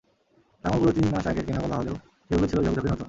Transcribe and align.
লাঙলগুলো 0.63 0.91
তিন 0.91 1.05
মাস 1.13 1.25
আগের 1.27 1.45
কেনা 1.47 1.61
বলা 1.61 1.75
হলেও 1.75 1.95
সেগুলো 2.27 2.45
ছিল 2.47 2.59
ঝকঝকে 2.65 2.89
নতুন। 2.89 2.99